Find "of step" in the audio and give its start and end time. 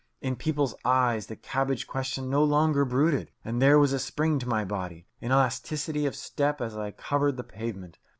6.07-6.59